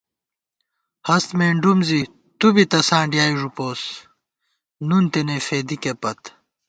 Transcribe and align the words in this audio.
ہست 1.07 1.29
مېنڈُوم 1.39 1.79
زی 1.87 2.01
تُو 2.39 2.47
بی 2.55 2.63
تساں 2.71 3.03
ڈیائےݫُپوس، 3.11 3.81
نُن 4.87 5.03
تېنےفېدِکےپت 5.11 6.21